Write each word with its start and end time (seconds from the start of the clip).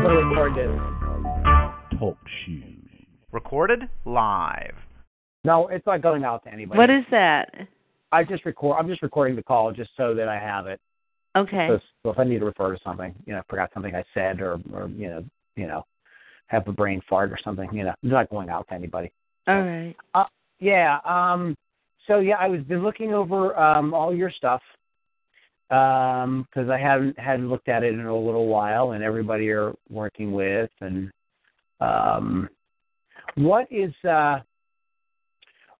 I'm 0.00 0.06
gonna 0.06 0.24
record 0.24 0.54
this. 0.54 1.98
Talk 1.98 2.16
shoes. 2.46 2.88
Recorded 3.32 3.80
live. 4.06 4.72
No, 5.44 5.68
it's 5.68 5.84
not 5.84 6.00
going 6.00 6.24
out 6.24 6.42
to 6.44 6.50
anybody. 6.50 6.78
What 6.78 6.88
is 6.88 7.04
that? 7.10 7.54
I 8.10 8.24
just 8.24 8.46
record. 8.46 8.78
I'm 8.78 8.88
just 8.88 9.02
recording 9.02 9.36
the 9.36 9.42
call 9.42 9.70
just 9.72 9.90
so 9.98 10.14
that 10.14 10.26
I 10.26 10.38
have 10.38 10.66
it. 10.66 10.80
Okay. 11.36 11.68
So, 11.68 11.78
so 12.02 12.10
if 12.12 12.18
I 12.18 12.24
need 12.24 12.38
to 12.38 12.46
refer 12.46 12.74
to 12.74 12.80
something, 12.82 13.14
you 13.26 13.34
know, 13.34 13.40
I 13.40 13.42
forgot 13.46 13.68
something 13.74 13.94
I 13.94 14.02
said, 14.14 14.40
or 14.40 14.58
or 14.72 14.88
you 14.88 15.10
know, 15.10 15.24
you 15.56 15.66
know, 15.66 15.84
have 16.46 16.66
a 16.66 16.72
brain 16.72 17.02
fart 17.06 17.30
or 17.30 17.38
something, 17.44 17.68
you 17.70 17.84
know, 17.84 17.92
it's 18.02 18.10
not 18.10 18.30
going 18.30 18.48
out 18.48 18.66
to 18.68 18.74
anybody. 18.74 19.12
All 19.48 19.60
right. 19.60 19.94
Yeah. 20.60 21.00
Um. 21.04 21.54
So 22.06 22.20
yeah, 22.20 22.36
I 22.36 22.48
was 22.48 22.62
been 22.62 22.82
looking 22.82 23.12
over 23.12 23.54
um 23.60 23.92
all 23.92 24.14
your 24.14 24.30
stuff 24.30 24.62
um 25.70 26.46
because 26.50 26.68
I 26.68 26.78
hadn't 26.78 27.18
hadn't 27.18 27.48
looked 27.48 27.68
at 27.68 27.82
it 27.84 27.94
in 27.94 28.06
a 28.06 28.16
little 28.16 28.48
while, 28.48 28.92
and 28.92 29.04
everybody 29.04 29.44
you're 29.44 29.74
working 29.88 30.32
with, 30.32 30.70
and 30.80 31.10
um, 31.80 32.48
what 33.36 33.66
is 33.70 33.92
uh, 34.08 34.40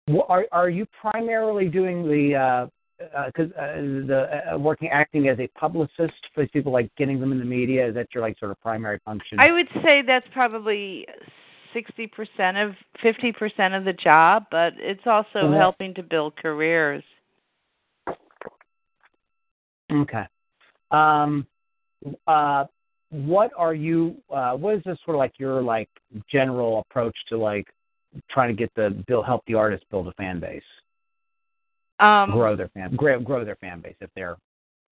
wh- 0.08 0.28
are 0.28 0.46
are 0.52 0.70
you 0.70 0.86
primarily 1.00 1.68
doing 1.68 2.04
the 2.04 2.36
uh 2.36 2.66
because 3.26 3.50
uh, 3.52 3.76
the 4.06 4.52
uh, 4.52 4.58
working 4.58 4.88
acting 4.90 5.28
as 5.28 5.38
a 5.40 5.48
publicist 5.58 6.12
for 6.34 6.46
people, 6.48 6.70
like 6.70 6.90
getting 6.96 7.18
them 7.18 7.32
in 7.32 7.38
the 7.38 7.44
media? 7.44 7.88
Is 7.88 7.94
that 7.94 8.08
your 8.14 8.22
like 8.22 8.38
sort 8.38 8.50
of 8.50 8.60
primary 8.60 9.00
function? 9.04 9.38
I 9.40 9.52
would 9.52 9.68
say 9.82 10.02
that's 10.06 10.26
probably 10.32 11.06
sixty 11.72 12.06
percent 12.06 12.56
of 12.58 12.72
fifty 13.02 13.32
percent 13.32 13.74
of 13.74 13.84
the 13.84 13.92
job, 13.92 14.46
but 14.50 14.74
it's 14.76 15.06
also 15.06 15.50
Mhm. 15.50 15.56
helping 15.56 15.94
to 15.94 16.02
build 16.02 16.36
careers. 16.36 17.02
Okay. 19.90 20.24
Um, 20.90 21.46
uh, 22.26 22.64
what 23.10 23.50
are 23.56 23.74
you? 23.74 24.16
Uh, 24.32 24.52
what 24.52 24.76
is 24.76 24.82
this 24.84 24.98
sort 25.04 25.16
of 25.16 25.18
like 25.18 25.32
your 25.38 25.60
like 25.62 25.88
general 26.30 26.80
approach 26.80 27.16
to 27.28 27.36
like 27.36 27.66
trying 28.30 28.48
to 28.48 28.54
get 28.54 28.72
the 28.74 29.02
build 29.06 29.26
help 29.26 29.44
the 29.46 29.54
artist 29.54 29.84
build 29.90 30.08
a 30.08 30.12
fan 30.12 30.40
base, 30.40 30.62
Um, 31.98 32.30
grow 32.30 32.56
their 32.56 32.68
fan 32.68 32.94
grow, 32.96 33.20
grow 33.20 33.44
their 33.44 33.56
fan 33.56 33.80
base 33.80 33.96
if 34.00 34.10
they're 34.14 34.36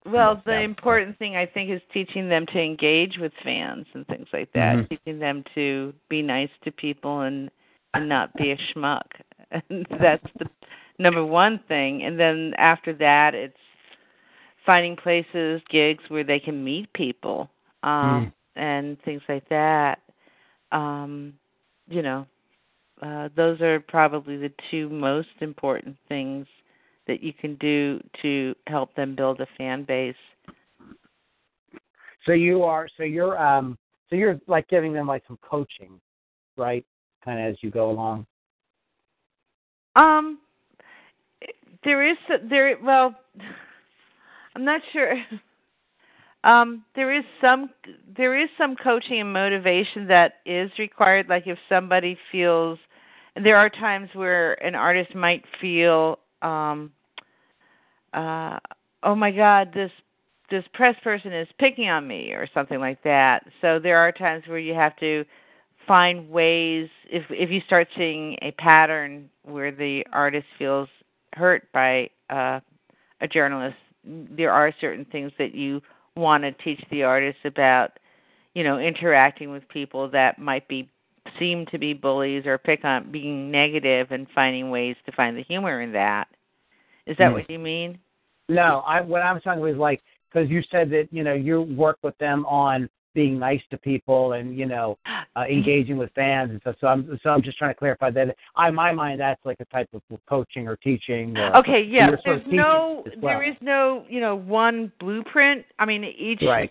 Well, 0.05 0.43
the 0.45 0.61
important 0.61 1.19
thing 1.19 1.37
I 1.37 1.47
think 1.47 1.71
is 1.71 1.81
teaching 1.93 2.29
them 2.29 2.47
to 2.47 2.61
engage 2.61 3.19
with 3.19 3.33
fans 3.43 3.87
and 3.95 4.07
things 4.07 4.29
like 4.33 4.53
that. 4.53 4.77
Mhm. 4.77 4.89
Teaching 4.89 5.19
them 5.19 5.45
to 5.55 5.95
be 6.09 6.23
nice 6.23 6.51
to 6.63 6.73
people 6.73 7.21
and 7.23 7.51
and 7.95 8.09
not 8.09 8.35
be 8.35 8.51
a 8.51 8.57
schmuck. 8.57 9.07
And 9.51 9.87
that's 10.01 10.33
the 10.39 10.49
number 10.99 11.25
one 11.25 11.59
thing. 11.61 12.03
And 12.03 12.19
then 12.19 12.55
after 12.59 12.93
that, 12.95 13.35
it's 13.35 13.57
finding 14.69 14.97
places, 14.97 15.63
gigs 15.71 16.05
where 16.09 16.25
they 16.25 16.39
can 16.39 16.63
meet 16.63 16.93
people, 16.93 17.49
um, 17.85 18.31
and 18.55 19.01
things 19.03 19.23
like 19.27 19.49
that. 19.49 19.99
Um, 20.73 21.33
you 21.89 22.03
know, 22.03 22.27
uh, 23.01 23.31
those 23.35 23.59
are 23.63 23.81
probably 23.81 24.37
the 24.37 24.53
two 24.71 24.91
most 24.91 25.31
important 25.41 25.97
things 26.07 26.47
that 27.07 27.23
you 27.23 27.33
can 27.33 27.55
do 27.55 27.99
to 28.21 28.55
help 28.67 28.95
them 28.95 29.17
build 29.17 29.41
a 29.41 29.47
fan 29.57 29.85
base. 29.85 30.15
so 32.27 32.33
you 32.33 32.63
are 32.63 32.89
so 32.99 33.05
you're 33.05 33.41
um 33.43 33.79
so 34.11 34.17
you're 34.17 34.39
like 34.49 34.69
giving 34.69 34.93
them 34.93 35.07
like 35.07 35.23
some 35.27 35.39
coaching, 35.41 35.99
right? 36.59 36.85
Kind 37.25 37.41
of 37.41 37.53
as 37.53 37.57
you 37.63 37.71
go 37.71 37.91
along. 37.91 38.27
Um, 39.97 40.41
there 41.85 42.07
is 42.07 42.19
there. 42.51 42.77
Well, 42.83 43.15
I'm 44.59 44.65
not 44.65 44.81
sure. 44.93 45.15
Um, 46.45 46.85
there 46.95 47.13
is 47.17 47.25
some 47.41 47.71
there 48.17 48.41
is 48.41 48.49
some 48.57 48.77
coaching 48.77 49.21
and 49.21 49.33
motivation 49.33 50.07
that 50.07 50.35
is 50.47 50.71
required. 50.79 51.27
Like 51.29 51.49
if 51.49 51.59
somebody 51.69 52.17
feels, 52.31 52.79
there 53.43 53.57
are 53.57 53.69
times 53.69 54.09
where 54.15 54.55
an 54.65 54.77
artist 54.77 55.17
might 55.17 55.45
feel, 55.61 56.21
um, 56.43 56.93
uh, 58.15 58.59
oh 59.03 59.17
my 59.17 59.33
God, 59.33 59.73
this 59.75 59.91
this 60.49 60.63
press 60.75 60.95
person 61.03 61.33
is 61.33 61.49
picking 61.59 61.89
on 61.89 62.07
me 62.07 62.31
or 62.33 62.49
something 62.55 62.79
like 62.79 63.03
that. 63.03 63.45
So 63.61 63.81
there 63.81 63.99
are 63.99 64.13
times 64.13 64.45
where 64.47 64.61
you 64.61 64.75
have 64.75 64.97
to 64.99 65.25
find 65.89 66.31
ways 66.31 66.89
if 67.11 67.25
if 67.31 67.51
you 67.51 67.61
start 67.67 67.89
seeing 67.97 68.37
a 68.43 68.53
pattern 68.53 69.29
where 69.43 69.73
the 69.73 70.05
artist 70.13 70.47
feels 70.57 70.89
hurt 71.35 71.67
by 71.73 72.11
uh, 72.31 72.61
a 73.21 73.29
journalist, 73.29 73.77
there 74.09 74.53
are 74.53 74.73
certain 74.81 75.05
things 75.07 75.33
that 75.39 75.55
you 75.55 75.81
want 76.17 76.43
to 76.45 76.53
teach 76.53 76.83
the 76.91 77.03
artist 77.03 77.39
about, 77.45 77.99
you 78.55 78.65
know, 78.65 78.79
interacting 78.79 79.51
with 79.51 79.69
people 79.69 80.09
that 80.11 80.39
might 80.39 80.67
be 80.69 80.89
seem 81.39 81.67
to 81.67 81.79
be 81.79 81.93
bullies 81.93 82.47
or 82.47 82.57
pick 82.57 82.85
on 82.85 83.13
being 83.13 83.51
negative 83.51 84.09
and 84.11 84.27
finding 84.35 84.71
ways 84.71 84.97
to 85.05 85.13
find 85.13 85.37
the 85.37 85.43
humor 85.43 85.83
in 85.83 85.93
that. 85.93 86.27
Is 87.07 87.17
that 87.19 87.29
Hmm. 87.29 87.35
what 87.35 87.51
you 87.51 87.59
mean? 87.59 87.99
No, 88.49 88.83
I 88.87 89.03
what 89.03 89.23
I'm 89.23 89.41
talking 89.41 89.63
was 89.63 89.77
like 89.77 90.03
because 90.33 90.49
you 90.49 90.63
said 90.71 90.91
that 90.91 91.09
you 91.11 91.23
know 91.23 91.35
you 91.35 91.63
work 91.63 91.99
with 92.03 92.17
them 92.19 92.47
on 92.47 92.89
being 93.15 93.39
nice 93.39 93.61
to 93.71 93.79
people 93.79 94.33
and 94.35 94.57
you 94.57 94.67
know 94.67 94.99
uh, 95.37 95.45
engaging 95.51 95.97
with 95.97 96.11
fans 96.15 96.51
and 96.51 96.61
stuff. 96.61 96.77
So 96.81 96.87
I'm 96.87 97.19
so 97.23 97.31
I'm 97.31 97.43
just 97.43 97.59
trying 97.59 97.73
to 97.73 97.79
clarify 97.79 98.11
that. 98.11 98.37
I 98.57 98.69
in 98.69 98.75
my 98.75 98.93
mind 98.93 99.21
that's 99.21 99.45
like 99.45 99.61
a 99.61 99.65
type 99.67 99.89
of 99.93 100.03
coaching 100.29 100.67
or 100.69 100.77
teaching. 100.77 101.37
Or, 101.37 101.57
Okay, 101.59 101.83
yeah. 101.83 102.11
There's 102.25 102.43
no 102.47 103.05
well. 103.19 103.33
there 103.35 103.43
is 103.43 103.57
no, 103.61 104.05
you 104.09 104.21
know, 104.21 104.37
one 104.37 104.93
blueprint. 105.01 105.65
I 105.79 105.85
mean 105.85 106.05
each 106.05 106.43
right. 106.43 106.71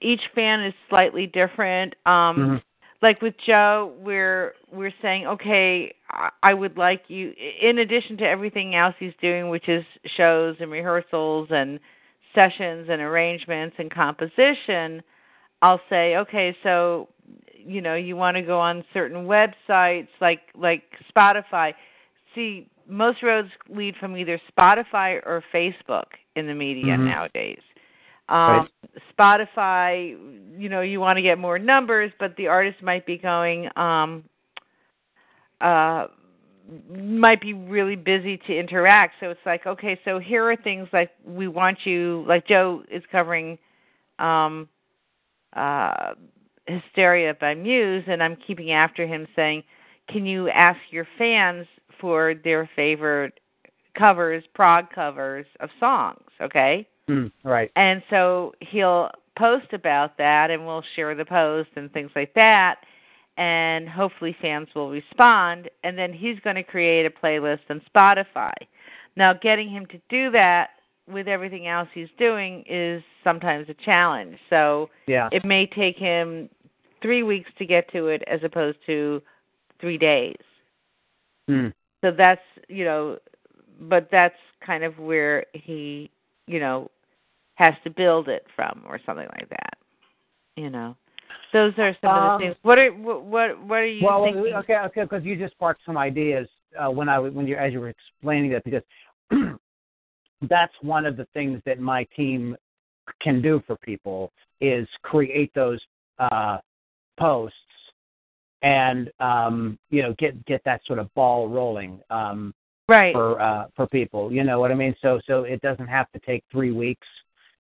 each 0.00 0.22
fan 0.34 0.62
is 0.62 0.74
slightly 0.88 1.26
different. 1.26 1.94
Um 2.06 2.36
Mhm. 2.36 2.62
like 3.02 3.20
with 3.22 3.34
Joe, 3.44 3.92
we're 4.00 4.54
we're 4.72 4.94
saying, 5.02 5.26
okay, 5.26 5.92
I- 6.10 6.30
I 6.42 6.54
would 6.54 6.76
like 6.78 7.02
you, 7.08 7.34
in 7.60 7.78
addition 7.78 8.16
to 8.18 8.24
everything 8.24 8.74
else 8.74 8.94
he's 8.98 9.12
doing, 9.20 9.48
which 9.50 9.68
is 9.68 9.84
shows 10.16 10.56
and 10.60 10.70
rehearsals 10.70 11.48
and 11.50 11.78
sessions 12.34 12.88
and 12.88 13.02
arrangements 13.02 13.76
and 13.78 13.90
composition. 13.90 15.02
I'll 15.62 15.80
say, 15.88 16.16
okay, 16.16 16.56
so 16.62 17.08
you 17.64 17.80
know, 17.80 17.94
you 17.94 18.16
want 18.16 18.36
to 18.36 18.42
go 18.42 18.58
on 18.58 18.84
certain 18.92 19.26
websites 19.26 20.08
like 20.20 20.40
like 20.54 20.82
Spotify. 21.14 21.72
See, 22.34 22.68
most 22.88 23.22
roads 23.22 23.48
lead 23.68 23.94
from 23.96 24.16
either 24.16 24.40
Spotify 24.56 25.24
or 25.24 25.42
Facebook 25.54 26.06
in 26.34 26.46
the 26.46 26.54
media 26.54 26.96
Mhm. 26.96 27.04
nowadays. 27.06 27.60
Um, 28.28 28.68
Spotify, 29.16 30.16
you 30.58 30.68
know, 30.68 30.80
you 30.80 31.00
want 31.00 31.16
to 31.18 31.22
get 31.22 31.38
more 31.38 31.58
numbers, 31.58 32.12
but 32.18 32.34
the 32.36 32.48
artist 32.48 32.82
might 32.82 33.04
be 33.04 33.18
going, 33.18 33.68
um, 33.76 34.24
uh, 35.60 36.06
might 36.88 37.40
be 37.40 37.52
really 37.52 37.96
busy 37.96 38.38
to 38.38 38.56
interact. 38.58 39.14
So 39.20 39.30
it's 39.30 39.44
like, 39.44 39.66
okay, 39.66 40.00
so 40.04 40.18
here 40.18 40.44
are 40.50 40.56
things 40.56 40.88
like 40.92 41.10
we 41.24 41.46
want 41.48 41.84
you, 41.84 42.24
like 42.26 42.46
Joe 42.46 42.82
is 42.90 43.02
covering, 43.12 43.58
um, 44.18 44.68
uh, 45.54 46.14
Hysteria 46.66 47.34
by 47.34 47.54
Muse, 47.54 48.04
and 48.06 48.22
I'm 48.22 48.36
keeping 48.36 48.72
after 48.72 49.06
him 49.06 49.26
saying, 49.34 49.62
can 50.08 50.26
you 50.26 50.48
ask 50.48 50.78
your 50.90 51.06
fans 51.18 51.66
for 52.00 52.34
their 52.34 52.68
favorite 52.74 53.40
covers, 53.96 54.44
prog 54.54 54.90
covers 54.90 55.46
of 55.60 55.70
songs, 55.78 56.24
okay? 56.40 56.86
Mm, 57.08 57.30
right. 57.44 57.70
And 57.76 58.02
so 58.10 58.52
he'll 58.60 59.10
post 59.38 59.72
about 59.72 60.16
that 60.18 60.50
and 60.50 60.66
we'll 60.66 60.84
share 60.94 61.14
the 61.14 61.24
post 61.24 61.70
and 61.76 61.92
things 61.92 62.10
like 62.14 62.34
that. 62.34 62.76
And 63.38 63.88
hopefully 63.88 64.36
fans 64.42 64.68
will 64.74 64.90
respond. 64.90 65.70
And 65.84 65.96
then 65.96 66.12
he's 66.12 66.38
going 66.40 66.56
to 66.56 66.62
create 66.62 67.06
a 67.06 67.10
playlist 67.10 67.60
on 67.70 67.80
Spotify. 67.94 68.52
Now, 69.16 69.32
getting 69.32 69.68
him 69.68 69.86
to 69.86 70.00
do 70.08 70.30
that 70.32 70.70
with 71.12 71.28
everything 71.28 71.66
else 71.66 71.88
he's 71.92 72.08
doing 72.18 72.64
is 72.68 73.02
sometimes 73.22 73.68
a 73.68 73.74
challenge. 73.74 74.38
So 74.50 74.90
Yeah. 75.06 75.28
it 75.32 75.44
may 75.44 75.66
take 75.66 75.96
him 75.96 76.48
three 77.00 77.22
weeks 77.22 77.50
to 77.58 77.66
get 77.66 77.90
to 77.92 78.08
it 78.08 78.22
as 78.26 78.42
opposed 78.42 78.78
to 78.86 79.22
three 79.80 79.98
days. 79.98 80.36
Mm. 81.48 81.72
So 82.02 82.10
that's, 82.10 82.42
you 82.68 82.84
know, 82.84 83.18
but 83.80 84.08
that's 84.10 84.38
kind 84.64 84.84
of 84.84 84.98
where 84.98 85.46
he, 85.52 86.10
you 86.46 86.60
know, 86.60 86.90
has 87.54 87.74
to 87.84 87.90
build 87.90 88.28
it 88.28 88.46
from 88.54 88.82
or 88.86 88.98
something 89.04 89.28
like 89.38 89.48
that. 89.48 89.78
You 90.56 90.70
know. 90.70 90.96
Those 91.52 91.72
are 91.78 91.96
some 92.00 92.10
of 92.10 92.22
Um, 92.22 92.40
the 92.40 92.46
things. 92.46 92.56
What 92.62 92.78
are 92.78 92.90
what 92.90 93.24
what, 93.24 93.62
what 93.62 93.78
are 93.78 93.86
you 93.86 94.04
Well, 94.04 94.24
thinking? 94.24 94.54
okay, 94.54 94.76
okay, 94.76 95.02
because 95.02 95.24
you 95.24 95.36
just 95.36 95.54
sparked 95.54 95.80
some 95.84 95.96
ideas 95.96 96.48
uh, 96.78 96.90
when 96.90 97.08
I 97.08 97.18
when 97.18 97.46
you 97.46 97.56
as 97.56 97.72
you 97.72 97.80
were 97.80 97.90
explaining 97.90 98.50
that 98.52 98.64
because 98.64 98.82
that's 100.48 100.74
one 100.82 101.06
of 101.06 101.16
the 101.16 101.26
things 101.34 101.60
that 101.66 101.80
my 101.80 102.04
team 102.16 102.56
can 103.20 103.42
do 103.42 103.62
for 103.66 103.76
people 103.76 104.32
is 104.60 104.86
create 105.02 105.52
those 105.54 105.80
uh, 106.18 106.58
posts 107.18 107.56
and 108.62 109.10
um, 109.20 109.78
you 109.90 110.02
know 110.02 110.14
get 110.18 110.44
get 110.46 110.62
that 110.64 110.80
sort 110.86 110.98
of 110.98 111.12
ball 111.14 111.48
rolling 111.48 112.00
um, 112.10 112.54
right. 112.88 113.12
for 113.12 113.40
uh, 113.40 113.66
for 113.74 113.86
people. 113.88 114.32
You 114.32 114.44
know 114.44 114.60
what 114.60 114.70
I 114.70 114.74
mean? 114.74 114.94
So 115.02 115.20
so 115.26 115.42
it 115.42 115.60
doesn't 115.62 115.88
have 115.88 116.10
to 116.12 116.18
take 116.20 116.44
three 116.50 116.72
weeks. 116.72 117.06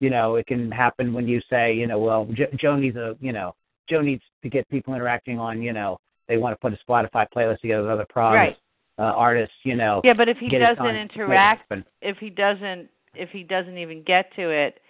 You 0.00 0.10
know, 0.10 0.36
it 0.36 0.46
can 0.46 0.70
happen 0.70 1.14
when 1.14 1.26
you 1.26 1.40
say, 1.48 1.72
you 1.72 1.86
know, 1.86 1.98
well, 1.98 2.26
jo- 2.32 2.54
Joe 2.58 2.76
needs 2.76 2.96
a 2.96 3.16
you 3.20 3.32
know 3.32 3.54
Joe 3.88 4.00
needs 4.00 4.22
to 4.42 4.48
get 4.48 4.68
people 4.68 4.94
interacting 4.94 5.38
on, 5.38 5.62
you 5.62 5.72
know, 5.72 5.98
they 6.28 6.36
want 6.36 6.52
to 6.54 6.58
put 6.60 6.72
a 6.72 6.90
Spotify 6.90 7.26
playlist 7.34 7.60
together 7.60 7.82
with 7.82 7.90
other 7.90 8.06
prog 8.08 8.34
Right. 8.34 8.56
Uh, 8.98 9.02
artists, 9.02 9.54
you 9.62 9.76
know. 9.76 10.00
Yeah, 10.04 10.14
but 10.14 10.28
if 10.28 10.38
he 10.38 10.48
doesn't 10.48 10.84
interact, 10.86 11.72
if 12.00 12.16
he 12.18 12.30
doesn't, 12.30 12.88
if 13.14 13.30
he 13.30 13.42
doesn't 13.42 13.78
even 13.78 14.02
get 14.02 14.34
to 14.36 14.50
it, 14.50 14.80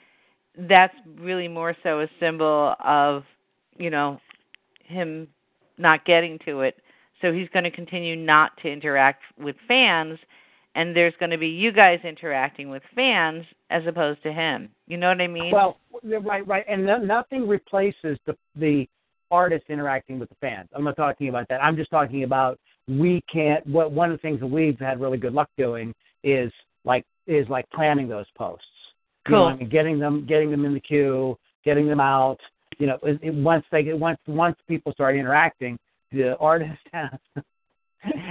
that's 0.69 0.94
really 1.19 1.49
more 1.49 1.76
so 1.82 2.00
a 2.00 2.08
symbol 2.19 2.75
of, 2.85 3.25
you 3.79 3.91
know, 3.91 4.19
him 4.85 5.29
not 5.79 6.05
getting 6.05 6.38
to 6.47 6.61
it. 6.61 6.76
So 7.20 7.32
he's 7.32 7.49
going 7.49 7.64
to 7.64 7.70
continue 7.70 8.17
not 8.17 8.53
to 8.62 8.69
interact 8.69 9.23
with 9.38 9.56
fans, 9.67 10.19
and 10.75 10.94
there's 10.94 11.14
going 11.19 11.31
to 11.31 11.38
be 11.38 11.49
you 11.49 11.73
guys 11.73 11.99
interacting 12.05 12.69
with 12.69 12.82
fans 12.94 13.44
as 13.70 13.82
opposed 13.87 14.23
to 14.23 14.32
him. 14.32 14.69
You 14.87 14.99
know 14.99 15.09
what 15.09 15.20
I 15.20 15.26
mean? 15.26 15.50
Well, 15.52 15.79
right, 16.02 16.47
right, 16.47 16.64
and 16.69 16.85
no, 16.85 16.99
nothing 16.99 17.49
replaces 17.49 18.19
the 18.26 18.37
the 18.55 18.87
artist 19.31 19.64
interacting 19.69 20.19
with 20.20 20.29
the 20.29 20.37
fans. 20.41 20.69
I'm 20.75 20.85
not 20.85 20.97
talking 20.97 21.29
about 21.29 21.49
that. 21.49 21.62
I'm 21.62 21.76
just 21.76 21.91
talking 21.91 22.23
about 22.23 22.61
we 22.88 23.23
can't. 23.33 23.67
What 23.67 23.93
one 23.93 24.11
of 24.11 24.19
the 24.19 24.23
things 24.23 24.41
that 24.41 24.47
we've 24.47 24.79
had 24.79 25.00
really 25.00 25.19
good 25.19 25.35
luck 25.35 25.50
doing 25.56 25.94
is 26.23 26.53
like 26.85 27.05
is 27.27 27.49
like 27.49 27.69
planning 27.71 28.09
those 28.09 28.27
posts. 28.37 28.65
You 29.29 29.33
know 29.35 29.38
Cool. 29.38 29.47
I 29.49 29.56
mean, 29.56 29.69
getting 29.69 29.99
them 29.99 30.27
getting 30.27 30.50
them 30.50 30.65
in 30.65 30.75
the 30.75 30.81
queue, 30.81 31.37
getting 31.65 31.88
them 31.88 32.00
out. 32.00 32.38
You 32.79 32.88
know, 32.88 32.99
it, 33.03 33.19
it, 33.23 33.35
once 33.35 33.65
they 33.73 33.83
get 33.83 33.99
once 33.99 34.19
once 34.27 34.56
people 34.69 34.93
start 34.93 35.17
interacting, 35.17 35.79
the 36.12 36.37
artist 36.38 36.79
has. 36.93 37.11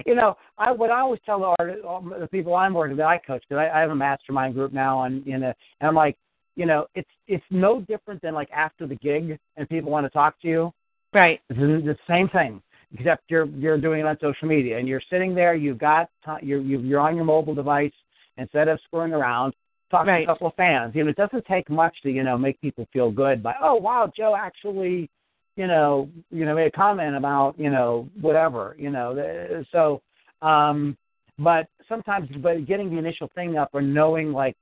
you 0.05 0.15
know, 0.15 0.37
I 0.57 0.71
what 0.71 0.89
I 0.89 1.01
always 1.01 1.19
tell 1.25 1.39
the 1.39 1.53
artist, 1.59 1.85
um, 1.85 2.13
the 2.17 2.27
people 2.27 2.55
I'm 2.55 2.73
working 2.73 2.95
with, 2.95 3.05
I 3.05 3.17
coach 3.17 3.43
because 3.47 3.59
I, 3.61 3.77
I 3.77 3.81
have 3.81 3.91
a 3.91 3.95
mastermind 3.95 4.53
group 4.53 4.71
now, 4.71 5.03
and 5.03 5.25
you 5.25 5.37
know, 5.37 5.53
and 5.81 5.87
I'm 5.87 5.95
like, 5.95 6.15
you 6.55 6.65
know, 6.65 6.87
it's 6.95 7.09
it's 7.27 7.43
no 7.49 7.81
different 7.81 8.21
than 8.21 8.33
like 8.33 8.49
after 8.51 8.87
the 8.87 8.95
gig 8.95 9.37
and 9.57 9.69
people 9.69 9.91
want 9.91 10.05
to 10.05 10.09
talk 10.09 10.39
to 10.41 10.47
you. 10.47 10.71
right. 11.13 11.41
It's 11.49 11.59
the 11.59 11.97
same 12.07 12.29
thing, 12.29 12.61
except 12.97 13.23
you're 13.29 13.45
you're 13.45 13.77
doing 13.77 13.99
it 14.01 14.05
on 14.05 14.17
social 14.19 14.47
media 14.47 14.77
and 14.77 14.87
you're 14.87 15.01
sitting 15.09 15.35
there. 15.35 15.55
You've 15.55 15.77
got 15.77 16.09
you're 16.41 16.61
you- 16.61 16.79
you're 16.79 16.99
on 16.99 17.15
your 17.15 17.25
mobile 17.25 17.55
device 17.55 17.93
instead 18.37 18.67
of 18.67 18.79
screwing 18.85 19.13
around. 19.13 19.53
Talk 19.91 20.07
Right. 20.07 20.25
to 20.25 20.31
a 20.31 20.33
couple 20.33 20.47
of 20.47 20.55
fans. 20.55 20.95
You 20.95 21.03
know, 21.03 21.09
it 21.11 21.15
doesn't 21.15 21.45
take 21.45 21.69
much 21.69 21.95
to 22.03 22.09
you 22.11 22.23
know 22.23 22.37
make 22.37 22.59
people 22.61 22.87
feel 22.91 23.11
good 23.11 23.41
by 23.43 23.55
oh 23.61 23.75
wow 23.75 24.11
Joe 24.15 24.35
actually 24.35 25.09
you 25.55 25.67
know 25.67 26.09
you 26.31 26.45
know 26.45 26.55
made 26.55 26.67
a 26.67 26.71
comment 26.71 27.15
about 27.15 27.57
you 27.57 27.69
know 27.69 28.09
whatever 28.19 28.75
you 28.77 28.89
know 28.89 29.07
so 29.71 30.01
um 30.41 30.97
but 31.39 31.67
sometimes 31.87 32.29
but 32.41 32.65
getting 32.65 32.89
the 32.89 32.97
initial 32.97 33.29
thing 33.35 33.57
up 33.57 33.69
or 33.73 33.81
knowing 33.81 34.31
like 34.33 34.55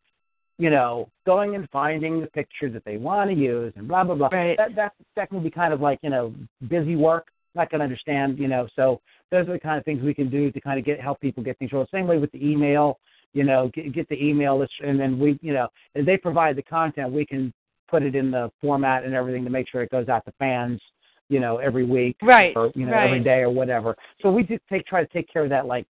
you 0.60 0.70
know, 0.70 1.10
going 1.26 1.56
and 1.56 1.68
finding 1.72 2.22
the 2.22 2.28
picture 2.28 2.70
that 2.70 2.86
they 2.86 2.98
want 2.98 3.30
to 3.30 3.36
use 3.36 3.74
and 3.76 3.88
blah 3.88 4.04
blah 4.04 4.16
blah. 4.16 4.30
Right. 4.32 4.56
That 4.58 4.76
that 4.76 4.94
that 5.16 5.30
can 5.30 5.42
be 5.42 5.50
kind 5.50 5.74
of 5.74 5.82
like 5.82 6.00
you 6.04 6.10
know 6.10 6.34
busy 6.70 6.96
work. 6.96 7.28
Not 7.56 7.70
going 7.70 7.80
to 7.80 7.86
understand, 7.86 8.40
you 8.40 8.48
know. 8.48 8.68
So 8.76 9.02
those 9.32 9.48
are 9.48 9.54
the 9.54 9.60
kind 9.60 9.78
of 9.78 9.86
things 9.86 10.02
we 10.02 10.14
can 10.14 10.30
do 10.30 10.52
to 10.52 10.62
kind 10.62 10.80
of 10.80 10.86
get 10.86 11.00
help 11.00 11.20
people 11.20 11.44
get 11.44 11.58
things 11.60 11.72
rolling. 11.72 11.88
Same 11.92 12.08
way 12.08 12.18
with 12.18 12.32
the 12.32 12.46
email, 12.46 13.00
you 13.34 13.44
know, 13.44 13.70
get, 13.74 13.94
get 13.94 14.10
the 14.10 14.24
email 14.24 14.60
list, 14.60 14.74
and 14.84 15.00
then 15.00 15.20
we, 15.20 15.40
you 15.42 15.54
know, 15.54 15.68
if 15.96 16.06
they 16.06 16.18
provide 16.18 16.56
the 16.56 16.64
content, 16.64 17.12
we 17.12 17.26
can 17.26 17.54
put 17.90 18.04
it 18.04 18.16
in 18.16 18.32
the 18.32 18.52
format 18.62 19.04
and 19.04 19.14
everything 19.14 19.44
to 19.44 19.50
make 19.50 19.70
sure 19.70 19.84
it 19.84 19.92
goes 19.92 20.10
out 20.10 20.26
to 20.26 20.32
fans, 20.40 20.82
you 21.30 21.40
know, 21.40 21.58
every 21.58 21.86
week 21.86 22.18
Right, 22.22 22.54
or 22.56 22.72
you 22.76 22.86
know 22.86 22.94
right. 22.94 23.06
every 23.06 23.24
day 23.24 23.40
or 23.40 23.50
whatever. 23.50 23.96
So 24.22 24.32
we 24.32 24.44
just 24.44 24.64
take 24.70 24.86
try 24.86 25.04
to 25.04 25.14
take 25.14 25.32
care 25.32 25.44
of 25.44 25.50
that 25.50 25.66
like 25.66 25.86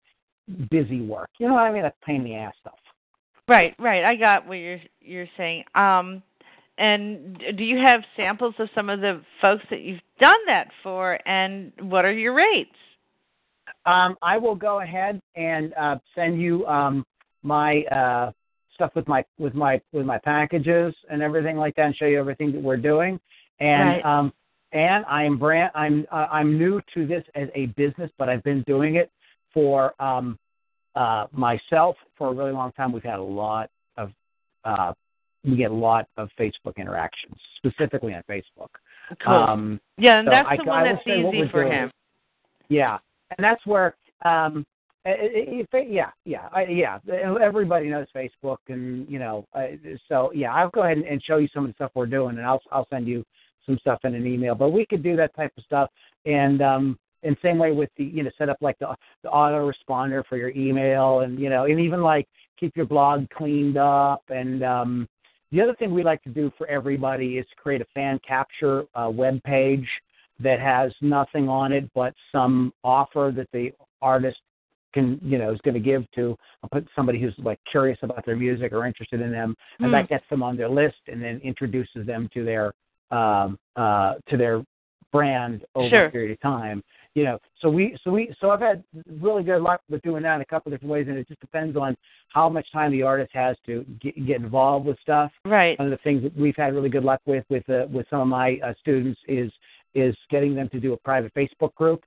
busy 0.71 1.01
work. 1.01 1.31
You 1.39 1.49
know 1.49 1.55
what 1.55 1.63
I 1.63 1.73
mean? 1.73 1.83
That's 1.83 1.97
pain 2.05 2.23
in 2.23 2.25
the 2.25 2.35
ass 2.35 2.55
stuff. 2.61 2.75
Right, 3.49 3.75
right. 3.79 4.05
I 4.05 4.17
got 4.17 4.47
what 4.47 4.55
you're 4.55 4.81
you're 5.01 5.29
saying. 5.37 5.65
Um 5.75 6.23
and 6.83 7.41
do 7.57 7.63
you 7.63 7.79
have 7.79 8.01
samples 8.17 8.55
of 8.59 8.69
some 8.75 8.91
of 8.91 9.01
the 9.01 9.23
folks 9.41 9.63
that 9.71 9.83
you've 9.83 10.01
done 10.19 10.39
that 10.49 10.67
for 10.83 11.17
and 11.29 11.73
what 11.81 12.05
are 12.05 12.13
your 12.13 12.35
rates? 12.35 12.75
Um, 13.87 14.17
I 14.21 14.37
will 14.37 14.57
go 14.57 14.81
ahead 14.81 15.21
and 15.37 15.73
uh, 15.75 15.99
send 16.17 16.41
you 16.41 16.67
um, 16.67 17.05
my 17.45 17.83
uh, 17.85 18.33
stuff 18.75 18.91
with 18.97 19.07
my 19.07 19.25
with 19.39 19.55
my 19.55 19.81
with 19.93 20.05
my 20.05 20.19
packages 20.19 20.93
and 21.09 21.23
everything 21.23 21.57
like 21.57 21.77
that, 21.77 21.87
and 21.87 21.97
show 21.97 22.07
you 22.07 22.19
everything 22.19 22.51
that 22.51 22.61
we're 22.61 22.77
doing. 22.77 23.21
And 23.61 24.03
Right. 24.03 24.05
um, 24.05 24.33
and 24.73 25.05
I'm 25.07 25.39
brand 25.39 25.71
I'm 25.77 26.05
uh, 26.11 26.27
I'm 26.33 26.59
new 26.59 26.81
to 26.95 27.07
this 27.07 27.23
as 27.37 27.49
a 27.55 27.67
business, 27.77 28.11
but 28.19 28.29
I've 28.29 28.43
been 28.43 28.65
doing 28.67 28.97
it 28.97 29.09
for 29.55 29.95
um, 30.03 30.37
uh, 30.97 31.27
myself 31.31 31.97
for 32.19 32.29
a 32.31 32.33
really 32.33 32.53
long 32.53 32.73
time. 32.73 32.91
We've 32.91 33.05
had 33.05 33.21
a 33.21 33.23
lot 33.23 33.71
of 33.97 34.11
uh, 34.65 34.93
we 35.45 35.57
get 35.57 35.71
a 35.71 35.75
lot 35.75 36.07
of 36.17 36.29
Facebook 36.39 36.77
interactions, 36.77 37.35
specifically 37.57 38.15
on 38.15 38.23
Facebook. 38.29 38.69
Um, 39.27 39.81
yeah, 39.99 40.19
and 40.19 40.27
so 40.27 40.31
that's 40.31 40.49
I- 40.49 40.57
the 40.57 40.65
one 40.65 40.83
will 40.83 40.95
that's 40.95 41.07
easy 41.07 41.49
for 41.51 41.65
doing. 41.65 41.73
him. 41.73 41.91
Yeah, 42.69 42.99
and 43.37 43.45
that's 43.45 43.65
where, 43.67 43.97
um, 44.25 44.65
it, 45.05 45.69
yeah, 45.89 46.11
yeah, 46.25 46.49
I, 46.53 46.65
yeah. 46.67 46.99
Everybody 47.41 47.89
knows 47.89 48.07
Facebook, 48.15 48.59
and 48.69 49.09
you 49.09 49.19
know, 49.19 49.47
uh, 49.53 49.67
so 50.09 50.31
yeah. 50.33 50.55
I'll 50.55 50.71
go 50.71 50.83
ahead 50.83 50.97
and, 50.97 51.07
and 51.07 51.23
show 51.23 51.39
you 51.39 51.49
some 51.53 51.65
of 51.65 51.71
the 51.71 51.75
stuff 51.75 51.91
we're 51.95 52.07
doing, 52.07 52.39
and 52.39 52.47
I'll 52.47 52.63
I'll 52.71 52.87
send 52.89 53.09
you 53.09 53.25
some 53.67 53.79
stuff 53.79 53.99
in 54.05 54.15
an 54.15 54.27
email. 54.27 54.55
But 54.55 54.71
we 54.71 54.87
could 54.87 55.03
do 55.03 55.17
that 55.17 55.35
type 55.35 55.53
of 55.59 55.65
stuff, 55.65 55.91
and 56.25 56.63
um, 56.63 56.99
and 57.25 57.37
same 57.43 57.59
way 57.59 57.73
with 57.73 57.91
the 57.97 58.05
you 58.05 58.23
know 58.23 58.31
set 58.39 58.49
up 58.49 58.59
like 58.61 58.79
the 58.79 58.95
the 59.23 59.29
auto 59.29 59.71
responder 59.71 60.23
for 60.29 60.37
your 60.37 60.51
email, 60.51 61.21
and 61.21 61.39
you 61.39 61.51
know, 61.51 61.65
and 61.65 61.81
even 61.81 62.01
like 62.01 62.29
keep 62.59 62.77
your 62.77 62.87
blog 62.87 63.29
cleaned 63.31 63.77
up, 63.77 64.23
and 64.29 64.63
um, 64.63 65.09
the 65.53 65.61
other 65.61 65.75
thing 65.75 65.95
we 65.95 66.03
like 66.03 66.23
to 66.25 66.31
do 66.31 66.51
for 66.59 66.67
everybody 66.67 67.39
is 67.39 67.47
create 67.57 67.81
a 67.81 67.87
fan 67.95 68.19
capture 68.27 68.85
uh, 68.95 69.09
web 69.09 69.41
page 69.45 69.87
that 70.41 70.59
has 70.59 70.93
nothing 71.01 71.49
on 71.49 71.73
it 71.73 71.89
but 71.95 72.15
some 72.33 72.73
offer 72.83 73.33
that 73.37 73.47
the 73.53 73.71
artist 74.01 74.39
can 74.93 75.19
you 75.23 75.39
know 75.39 75.53
is 75.53 75.61
going 75.63 75.75
to 75.75 75.81
give 75.81 76.11
to 76.13 76.37
put 76.71 76.87
somebody 76.97 77.21
who's 77.21 77.35
like 77.39 77.59
curious 77.71 77.99
about 78.03 78.25
their 78.27 78.37
music 78.37 78.73
or 78.73 78.87
interested 78.87 79.21
in 79.21 79.31
them 79.31 79.55
and 79.79 79.87
Hmm. 79.87 79.93
that 79.93 80.09
gets 80.09 80.25
them 80.31 80.43
on 80.43 80.57
their 80.57 80.69
list 80.69 80.97
and 81.07 81.23
then 81.23 81.39
introduces 81.45 82.07
them 82.07 82.29
to 82.35 82.45
their 82.45 82.73
um 83.11 83.59
uh 83.77 84.15
to 84.29 84.37
their 84.37 84.65
brand 85.13 85.65
over 85.75 85.89
Sure. 85.91 86.07
a 86.07 86.11
period 86.11 86.33
of 86.33 86.41
time 86.41 86.83
you 87.15 87.25
know 87.25 87.39
so 87.61 87.69
we 87.69 87.97
so 88.03 88.11
we 88.11 88.35
so 88.41 88.51
i've 88.51 88.61
had 88.61 88.83
really 89.21 89.43
good 89.43 89.61
luck 89.61 89.81
with 89.91 90.01
doing 90.03 90.23
that 90.23 90.37
in 90.37 90.41
a 90.41 90.45
couple 90.45 90.73
of 90.73 90.79
different 90.79 90.93
ways 90.93 91.07
and 91.09 91.19
it 91.19 91.29
just 91.29 91.41
depends 91.41 91.77
on 91.77 91.97
how 92.29 92.49
much 92.49 92.67
time 92.73 92.91
the 92.93 93.03
artist 93.03 93.31
has 93.35 93.57
to 93.67 93.85
get, 94.01 94.15
get 94.27 94.37
involved 94.41 94.87
with 94.87 94.99
stuff 95.01 95.31
Right. 95.45 95.79
one 95.79 95.93
of 95.93 95.99
the 95.99 96.03
things 96.03 96.23
that 96.23 96.37
we've 96.37 96.57
had 96.57 96.75
really 96.75 96.89
good 96.89 97.05
luck 97.05 97.21
with 97.27 97.45
with 97.51 97.69
uh, 97.69 97.87
with 97.91 98.07
some 98.11 98.21
of 98.21 98.29
my 98.29 98.59
uh, 98.65 98.73
students 98.81 99.21
is 99.29 99.53
is 99.95 100.17
getting 100.31 100.55
them 100.55 100.69
to 100.71 100.81
do 100.81 100.95
a 100.95 100.97
private 100.97 101.33
Facebook 101.35 101.75
group 101.75 102.03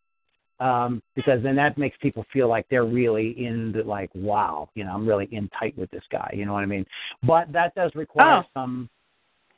um, 0.59 1.03
because 1.15 1.43
then 1.43 1.55
that 1.57 1.77
makes 1.77 1.97
people 2.01 2.25
feel 2.31 2.47
like 2.47 2.65
they're 2.69 2.85
really 2.85 3.31
in 3.45 3.71
the 3.73 3.83
like 3.83 4.09
wow 4.15 4.69
you 4.73 4.83
know 4.83 4.91
I'm 4.93 5.07
really 5.07 5.27
in 5.31 5.49
tight 5.59 5.77
with 5.77 5.91
this 5.91 6.03
guy 6.11 6.31
you 6.33 6.45
know 6.45 6.53
what 6.53 6.63
I 6.63 6.65
mean 6.67 6.85
but 7.21 7.51
that 7.51 7.75
does 7.75 7.91
require 7.93 8.41
Oh. 8.43 8.49
some 8.53 8.89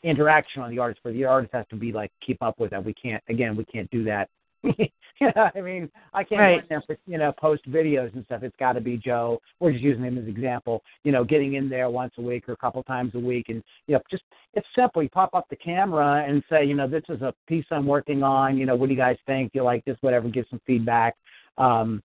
interaction 0.04 0.62
on 0.62 0.70
the 0.72 0.80
artist 0.80 1.00
where 1.04 1.14
the 1.14 1.26
artist 1.26 1.54
has 1.54 1.66
to 1.70 1.76
be 1.76 1.92
like 1.92 2.12
keep 2.26 2.42
up 2.42 2.60
with 2.60 2.72
that 2.72 2.84
we 2.84 2.94
can't 2.94 3.24
again 3.30 3.56
we 3.56 3.66
can't 3.66 3.90
do 3.92 4.04
that 4.04 4.04
you 4.10 4.22
know 4.22 4.26
what 4.26 4.37
I 5.56 5.62
mean? 5.62 5.90
I 6.14 6.24
can't 6.24 6.40
Right. 6.40 6.62
in 6.62 6.66
there 6.70 6.84
for, 6.86 6.98
you 7.06 7.18
know 7.18 7.32
post 7.32 7.70
videos 7.70 8.14
and 8.14 8.24
stuff. 8.26 8.44
It's 8.44 8.56
got 8.58 8.74
to 8.74 8.82
be 8.82 8.98
Joe. 8.98 9.42
We're 9.60 9.72
just 9.72 9.84
using 9.84 10.04
him 10.04 10.18
as 10.18 10.26
an 10.26 10.30
example 10.30 10.84
you 11.04 11.12
know 11.12 11.24
getting 11.24 11.56
in 11.56 11.70
there 11.70 11.90
once 11.90 12.14
a 12.18 12.22
week 12.22 12.48
or 12.48 12.54
a 12.54 12.58
couple 12.58 12.82
times 12.84 13.14
a 13.16 13.20
week 13.20 13.50
and 13.50 13.64
you 13.88 13.96
know 13.96 14.02
just 14.10 14.24
it's 14.54 14.68
simple. 14.76 15.02
You 15.04 15.10
pop 15.10 15.34
up 15.34 15.48
the 15.50 15.56
camera 15.56 16.26
and 16.28 16.44
say 16.50 16.66
you 16.66 16.76
know 16.76 16.88
this 16.88 17.04
is 17.10 17.22
a 17.22 17.34
piece 17.48 17.66
I'm 17.72 17.86
working 17.86 18.24
on. 18.24 18.58
You 18.58 18.66
know 18.66 18.76
what 18.76 18.88
do 18.90 18.94
you 18.94 19.00
guys 19.00 19.18
think? 19.26 19.52
You 19.54 19.64
like 19.64 19.84
this 19.86 19.98
whatever 20.02 20.30
give 20.30 20.46
some 20.50 20.62
feedback. 20.66 21.16
Um 21.58 22.02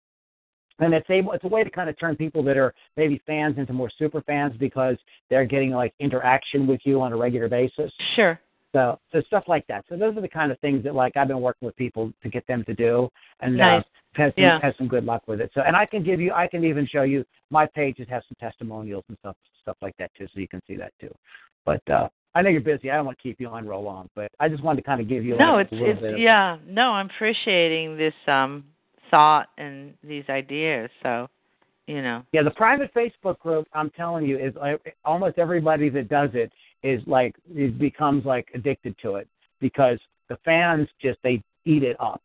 and 0.79 0.93
it's 0.93 1.09
able 1.09 1.31
it's 1.33 1.43
a 1.43 1.47
way 1.47 1.63
to 1.63 1.69
kind 1.69 1.89
of 1.89 1.99
turn 1.99 2.15
people 2.15 2.43
that 2.43 2.57
are 2.57 2.73
maybe 2.97 3.21
fans 3.25 3.57
into 3.57 3.73
more 3.73 3.89
super 3.97 4.21
fans 4.21 4.53
because 4.59 4.97
they're 5.29 5.45
getting 5.45 5.71
like 5.71 5.93
interaction 5.99 6.67
with 6.67 6.81
you 6.83 7.01
on 7.01 7.13
a 7.13 7.17
regular 7.17 7.47
basis. 7.47 7.91
Sure. 8.15 8.39
So 8.73 8.99
so 9.11 9.21
stuff 9.21 9.45
like 9.47 9.65
that. 9.67 9.85
So 9.89 9.97
those 9.97 10.15
are 10.17 10.21
the 10.21 10.27
kind 10.27 10.51
of 10.51 10.59
things 10.59 10.83
that 10.83 10.95
like 10.95 11.17
I've 11.17 11.27
been 11.27 11.41
working 11.41 11.65
with 11.65 11.75
people 11.75 12.11
to 12.23 12.29
get 12.29 12.45
them 12.47 12.63
to 12.65 12.73
do, 12.73 13.09
and 13.41 13.57
Nice. 13.57 13.81
uh, 13.81 13.83
has 14.21 14.33
some, 14.35 14.43
Yeah. 14.43 14.59
has 14.61 14.75
some 14.77 14.87
good 14.87 15.05
luck 15.05 15.23
with 15.27 15.41
it. 15.41 15.51
So 15.53 15.61
and 15.61 15.75
I 15.75 15.85
can 15.85 16.03
give 16.03 16.19
you 16.19 16.33
I 16.33 16.47
can 16.47 16.63
even 16.63 16.85
show 16.87 17.03
you 17.03 17.25
my 17.49 17.65
pages 17.65 18.07
have 18.09 18.23
some 18.27 18.35
testimonials 18.39 19.03
and 19.09 19.17
stuff 19.19 19.35
stuff 19.61 19.77
like 19.81 19.95
that 19.97 20.11
too, 20.15 20.27
so 20.33 20.39
you 20.39 20.47
can 20.47 20.61
see 20.67 20.75
that 20.75 20.93
too. 20.99 21.13
But 21.65 21.87
uh, 21.89 22.07
I 22.35 22.41
know 22.41 22.49
you're 22.49 22.61
busy. 22.61 22.91
I 22.91 22.95
don't 22.95 23.05
want 23.05 23.17
to 23.17 23.23
keep 23.23 23.39
you 23.39 23.47
on 23.47 23.67
real 23.67 23.81
long, 23.83 24.09
but 24.15 24.31
I 24.39 24.47
just 24.47 24.63
wanted 24.63 24.81
to 24.81 24.85
kind 24.85 25.01
of 25.01 25.07
give 25.09 25.25
you 25.25 25.35
No, 25.37 25.55
like, 25.55 25.65
it's 25.65 25.73
a 25.73 25.75
little 25.75 25.91
it's 25.91 26.01
bit 26.01 26.13
of, 26.13 26.19
yeah. 26.19 26.57
No, 26.65 26.91
I'm 26.91 27.07
appreciating 27.07 27.97
this 27.97 28.13
um 28.27 28.63
thought 29.09 29.47
and 29.57 29.93
these 30.03 30.25
ideas. 30.29 30.89
So, 31.03 31.27
you 31.87 32.01
know. 32.01 32.23
Yeah, 32.33 32.43
the 32.43 32.51
private 32.51 32.93
Facebook 32.93 33.39
group, 33.39 33.67
I'm 33.73 33.89
telling 33.91 34.25
you, 34.25 34.37
is 34.37 34.53
uh, 34.57 34.73
almost 35.05 35.37
everybody 35.37 35.89
that 35.89 36.09
does 36.09 36.29
it 36.33 36.51
is 36.83 37.01
like 37.07 37.35
it 37.53 37.77
becomes 37.79 38.25
like 38.25 38.47
addicted 38.53 38.95
to 39.01 39.15
it 39.15 39.27
because 39.59 39.99
the 40.29 40.37
fans 40.45 40.87
just 41.01 41.19
they 41.23 41.41
eat 41.65 41.83
it 41.83 41.97
up. 41.99 42.21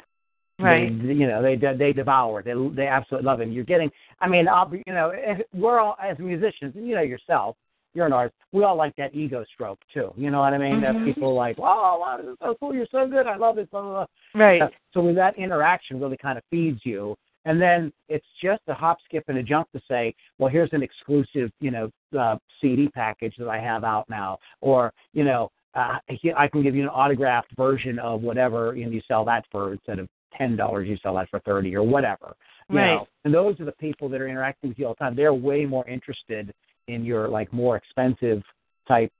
Right. 0.59 0.90
They, 1.02 1.14
you 1.14 1.26
know, 1.26 1.42
they 1.42 1.56
they 1.56 1.92
devour 1.92 2.40
it. 2.40 2.44
They 2.44 2.54
they 2.76 2.87
absolutely 2.87 3.26
love 3.26 3.40
it. 3.40 3.44
And 3.44 3.54
you're 3.54 3.64
getting. 3.64 3.90
I 4.21 4.28
mean, 4.28 4.47
I'll 4.49 4.66
be. 4.68 4.82
You 4.87 4.92
know, 4.92 5.11
if- 5.14 5.47
we're 5.52 5.80
all 5.80 5.97
as 6.00 6.18
musicians. 6.18 6.75
You 6.76 6.94
know 6.94 7.02
yourself. 7.02 7.56
you're 7.94 8.06
an 8.06 8.12
artist. 8.12 8.35
We 8.52 8.64
all 8.64 8.76
like 8.76 8.94
that 8.97 9.14
ego 9.14 9.44
stroke 9.52 9.78
too. 9.92 10.12
You 10.16 10.30
know 10.30 10.40
what 10.40 10.54
I 10.54 10.59
mean? 10.59 10.76
Mhm. 10.76 10.80
That 10.82 11.04
people 11.04 11.35
like, 11.35 11.56
"Oh, 11.59 11.99
wow, 12.00 12.16
this 12.18 12.26
is 12.26 12.38
so 12.40 12.54
cool. 12.59 12.75
You're 12.75 12.87
so 12.90 13.06
good. 13.06 13.26
I 13.26 13.37
love 13.37 13.59
it." 13.59 13.71
Blah 13.71 13.82
blah. 13.82 14.06
blah. 14.35 14.40
Right. 14.47 14.62
So 14.94 15.00
with 15.02 15.16
that 15.16 15.37
interaction 15.37 16.00
really 16.00 16.16
kind 16.16 16.38
of 16.38 16.44
feeds 16.50 16.80
you. 16.87 17.16
And 17.44 17.61
then 17.61 17.92
it's 18.08 18.26
just 18.42 18.62
a 18.68 18.75
hop, 18.75 18.99
skip, 19.04 19.25
and 19.28 19.38
a 19.38 19.42
jump 19.42 19.70
to 19.72 19.80
say, 19.88 20.14
well, 20.38 20.49
here's 20.50 20.72
an 20.72 20.82
exclusive, 20.82 21.50
you 21.61 21.70
know, 21.70 21.90
uh, 22.18 22.37
CD 22.61 22.88
package 22.88 23.34
that 23.38 23.49
I 23.49 23.58
have 23.58 23.84
out 23.84 24.08
now, 24.08 24.38
or 24.61 24.92
you 25.12 25.25
know, 25.25 25.50
uh, 25.75 25.99
I 26.37 26.49
can 26.49 26.62
give 26.62 26.75
you 26.75 26.82
an 26.82 26.88
autographed 26.88 27.56
version 27.56 27.99
of 27.99 28.22
whatever, 28.22 28.70
and 28.72 28.92
you 28.92 29.00
sell 29.08 29.25
that 29.25 29.44
for 29.50 29.72
instead 29.72 29.99
of 29.99 30.08
ten 30.37 30.56
dollars, 30.56 30.88
you 30.88 30.96
sell 31.02 31.14
that 31.16 31.28
for 31.30 31.40
thirty 31.40 31.75
or 31.75 31.82
whatever. 31.82 32.34
You 32.68 32.78
Right. 32.78 32.94
Know? 32.94 33.08
And 33.25 33.34
those 33.34 33.58
are 33.61 33.64
the 33.64 33.72
people 33.72 34.08
that 34.11 34.20
are 34.20 34.28
interacting 34.28 34.70
with 34.70 34.78
you 34.78 34.87
all 34.87 34.94
the 34.94 35.04
time. 35.04 35.16
They're 35.16 35.34
way 35.34 35.64
more 35.66 35.87
interested 35.88 36.52
in 36.88 37.04
your 37.04 37.28
like 37.28 37.52
more 37.52 37.76
expensive 37.76 38.42
type 38.87 39.12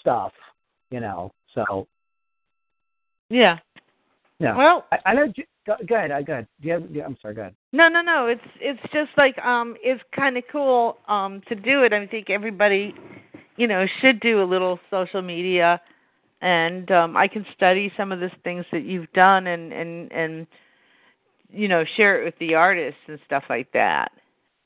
stuff, 0.00 0.32
you 0.90 1.00
know. 1.00 1.32
So 1.54 1.86
Yeah. 3.28 3.58
yeah. 4.38 4.56
Well, 4.56 4.86
I, 4.92 4.98
I 5.06 5.14
know. 5.14 5.32
Go, 5.68 5.76
go 5.86 5.96
ahead. 5.96 6.10
I- 6.10 6.22
Go 6.22 6.32
ahead. 6.32 6.48
Do 6.62 6.68
you 6.68 6.74
have, 6.74 6.84
yeah, 6.90 7.04
I'm 7.04 7.16
sorry. 7.20 7.34
Go 7.34 7.42
ahead. 7.42 7.54
No, 7.72 7.88
no, 7.88 8.00
no. 8.00 8.26
It's 8.26 8.40
it's 8.58 8.80
just 8.92 9.10
like 9.18 9.38
um 9.44 9.76
it's 9.82 10.02
kind 10.16 10.38
of 10.38 10.44
cool 10.50 10.96
um 11.06 11.42
to 11.48 11.54
do 11.54 11.82
it. 11.82 11.92
I 11.92 12.06
think 12.06 12.30
everybody, 12.30 12.94
you 13.56 13.66
know, 13.66 13.84
should 14.00 14.18
do 14.20 14.42
a 14.42 14.46
little 14.46 14.80
social 14.90 15.20
media 15.20 15.80
and 16.40 16.90
um 16.90 17.16
I 17.18 17.28
can 17.28 17.44
study 17.54 17.92
some 17.98 18.12
of 18.12 18.20
the 18.20 18.30
things 18.44 18.64
that 18.72 18.84
you've 18.84 19.12
done 19.12 19.48
and 19.48 19.72
and 19.72 20.10
and 20.10 20.46
you 21.50 21.68
know, 21.68 21.84
share 21.96 22.20
it 22.20 22.24
with 22.24 22.38
the 22.40 22.54
artists 22.54 23.00
and 23.06 23.18
stuff 23.26 23.44
like 23.50 23.70
that. 23.72 24.10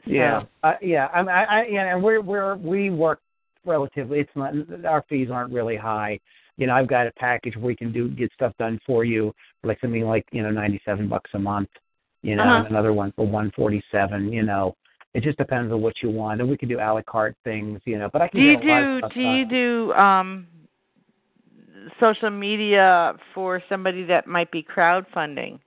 So, 0.04 0.10
Yeah, 0.10 0.42
uh, 0.62 0.74
yeah. 0.80 1.06
I, 1.14 1.20
I, 1.20 1.42
I, 1.42 1.66
yeah, 1.66 1.94
and 1.94 2.02
we're 2.02 2.20
we're 2.20 2.56
we 2.56 2.90
work 2.90 3.20
relatively. 3.64 4.20
It's 4.20 4.30
not 4.36 4.54
our 4.84 5.04
fees 5.08 5.30
aren't 5.32 5.52
really 5.52 5.76
high. 5.76 6.20
You 6.62 6.68
know, 6.68 6.74
I've 6.74 6.86
got 6.86 7.08
a 7.08 7.12
package 7.18 7.56
where 7.56 7.66
we 7.66 7.74
can 7.74 7.90
do 7.90 8.08
get 8.08 8.32
stuff 8.34 8.52
done 8.56 8.78
for 8.86 9.02
you 9.04 9.34
for 9.60 9.66
like 9.66 9.80
something 9.80 10.02
like 10.04 10.24
you 10.30 10.44
know 10.44 10.52
ninety 10.52 10.80
seven 10.84 11.08
bucks 11.08 11.28
a 11.34 11.38
month. 11.40 11.68
You 12.22 12.36
know, 12.36 12.44
Uh-huh. 12.44 12.66
another 12.70 12.92
one 12.92 13.10
for 13.16 13.26
one 13.26 13.50
forty 13.56 13.82
seven. 13.90 14.32
You 14.32 14.44
know, 14.44 14.76
it 15.12 15.24
just 15.24 15.38
depends 15.38 15.72
on 15.72 15.82
what 15.82 15.94
you 16.02 16.10
want, 16.10 16.40
and 16.40 16.48
we 16.48 16.56
can 16.56 16.68
do 16.68 16.78
a 16.78 16.86
la 16.94 17.02
carte 17.02 17.34
things. 17.42 17.80
You 17.84 17.98
know, 17.98 18.08
but 18.12 18.22
I 18.22 18.28
can 18.28 18.38
Do 18.38 18.46
you 18.46 18.56
get 18.60 18.64
a 18.64 18.68
lot 18.68 18.82
of 18.82 19.10
do 19.10 19.14
do 19.16 19.20
you 19.22 19.44
done. 19.44 19.54
do 19.58 19.92
um 19.94 20.46
social 21.98 22.30
media 22.30 23.14
for 23.34 23.60
somebody 23.68 24.04
that 24.04 24.28
might 24.28 24.52
be 24.52 24.62
crowdfunding 24.62 25.58